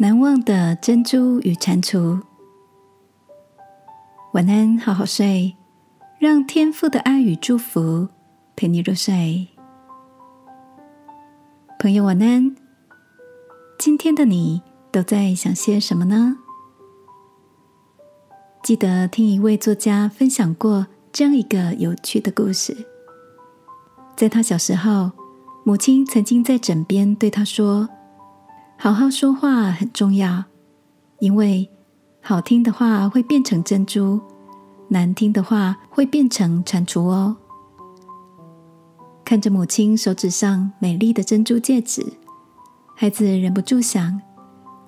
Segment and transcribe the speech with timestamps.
[0.00, 2.22] 难忘的珍珠与蟾蜍。
[4.32, 5.56] 晚安，好好睡，
[6.20, 8.06] 让天父的爱与祝福
[8.54, 9.48] 陪你入睡。
[11.80, 12.54] 朋友，晚安。
[13.76, 14.62] 今天的你
[14.92, 16.36] 都在想些什么呢？
[18.62, 22.86] 记得听一位作家分享过这样一个有趣的故事。
[24.14, 25.10] 在他小时候，
[25.64, 27.88] 母亲曾经在枕边对他说。
[28.80, 30.44] 好好说话很重要，
[31.18, 31.68] 因为
[32.22, 34.20] 好听的话会变成珍珠，
[34.86, 37.36] 难听的话会变成蟾蜍哦。
[39.24, 42.06] 看着母亲手指上美丽的珍珠戒指，
[42.94, 44.20] 孩子忍不住想：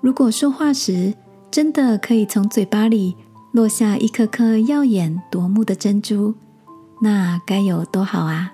[0.00, 1.14] 如果说话时
[1.48, 3.16] 真的可以从嘴巴里
[3.52, 6.34] 落下一颗颗耀眼夺目的珍珠，
[7.00, 8.52] 那该有多好啊！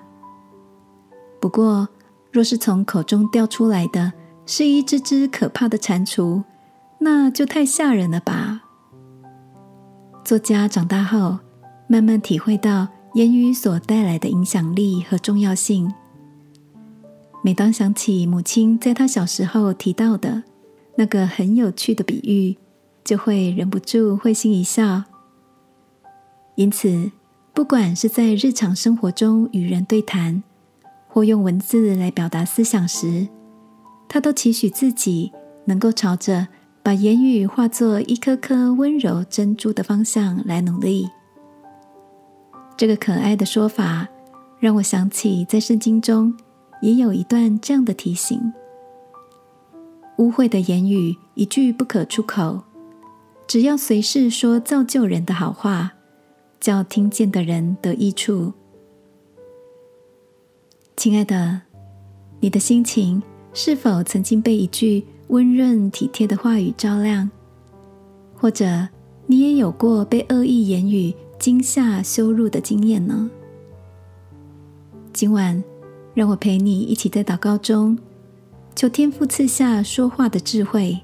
[1.41, 1.89] 不过，
[2.31, 4.13] 若是从口中掉出来的，
[4.45, 6.43] 是一只只可怕的蟾蜍，
[6.99, 8.61] 那就太吓人了吧。
[10.23, 11.39] 作家长大后，
[11.87, 15.93] 慢慢体会到言语所带来的影响力和重要性。
[17.41, 20.43] 每当想起母亲在他小时候提到的
[20.95, 22.57] 那个很有趣的比喻，
[23.03, 25.03] 就会忍不住会心一笑。
[26.55, 27.11] 因此，
[27.53, 30.41] 不管是在日常生活中与人对谈，
[31.07, 33.27] 或用文字来表达思想时，
[34.13, 35.33] 他都期许自己
[35.65, 36.47] 能够朝着
[36.83, 41.09] 把言语化作一颗颗温柔珍珠的方向来努力。
[42.77, 44.07] 这个可爱的说法
[44.59, 46.31] 让我想起，在圣经中
[46.79, 48.53] 也有一段这样的提醒：
[50.19, 52.61] 污秽的言语一句不可出口，
[53.47, 55.91] 只要随时说造就人的好话，
[56.59, 58.53] 叫听见的人得益处。
[60.95, 61.61] 亲爱的，
[62.41, 63.23] 你的心情。
[63.53, 67.29] 是否曾经被一句温润体贴的话语照亮？
[68.35, 68.87] 或者
[69.27, 73.29] 你也有过被恶意言语惊吓、羞辱的经验呢？
[75.13, 75.63] 今晚，
[76.15, 77.97] 让我陪你一起在祷告中，
[78.75, 80.99] 求天父赐下说话的智慧，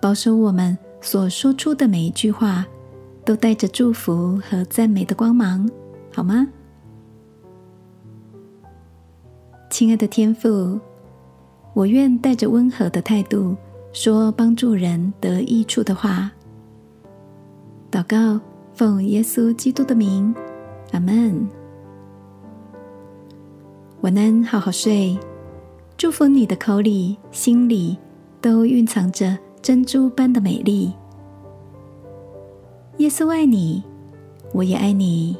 [0.00, 2.66] 保守我们所说出的每一句话，
[3.24, 5.68] 都带着祝福和赞美的光芒，
[6.12, 6.46] 好吗？
[9.70, 10.78] 亲爱的天父。
[11.74, 13.56] 我愿带着温和的态度
[13.92, 16.30] 说帮助人得益处的话。
[17.90, 18.40] 祷告，
[18.72, 20.34] 奉耶稣基督的名，
[20.92, 21.46] 阿门。
[24.00, 25.18] 晚安，好好睡。
[25.96, 27.96] 祝福你的口里、心里
[28.40, 30.92] 都蕴藏着珍珠般的美丽。
[32.98, 33.82] 耶稣爱你，
[34.52, 35.36] 我也爱你。